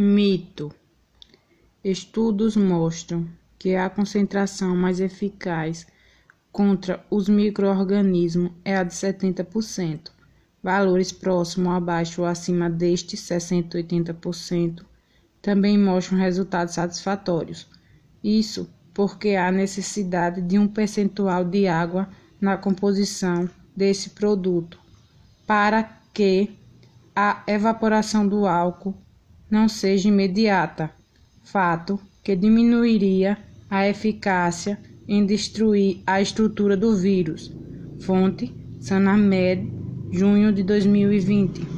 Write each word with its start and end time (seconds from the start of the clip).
Mito: 0.00 0.72
Estudos 1.82 2.54
mostram 2.54 3.28
que 3.58 3.74
a 3.74 3.90
concentração 3.90 4.76
mais 4.76 5.00
eficaz 5.00 5.88
contra 6.52 7.04
os 7.10 7.28
microorganismos 7.28 8.52
é 8.64 8.76
a 8.76 8.84
de 8.84 8.94
70%. 8.94 10.12
Valores 10.62 11.10
próximos 11.10 11.72
abaixo 11.72 12.20
ou 12.20 12.28
acima 12.28 12.70
destes 12.70 13.18
60 13.22 13.76
80% 13.76 14.84
também 15.42 15.76
mostram 15.76 16.16
resultados 16.16 16.74
satisfatórios. 16.74 17.66
Isso 18.22 18.70
porque 18.94 19.34
há 19.34 19.50
necessidade 19.50 20.40
de 20.40 20.60
um 20.60 20.68
percentual 20.68 21.44
de 21.44 21.66
água 21.66 22.08
na 22.40 22.56
composição 22.56 23.50
desse 23.76 24.10
produto 24.10 24.78
para 25.44 25.82
que 26.14 26.56
a 27.16 27.42
evaporação 27.48 28.28
do 28.28 28.46
álcool 28.46 28.94
não 29.50 29.68
seja 29.68 30.08
imediata, 30.08 30.90
fato 31.42 31.98
que 32.22 32.34
diminuiria 32.36 33.38
a 33.70 33.88
eficácia 33.88 34.78
em 35.06 35.24
destruir 35.24 36.02
a 36.06 36.20
estrutura 36.20 36.76
do 36.76 36.96
vírus. 36.96 37.54
Fonte: 38.00 38.54
Sanamed, 38.80 39.70
junho 40.10 40.52
de 40.52 40.62
2020. 40.62 41.68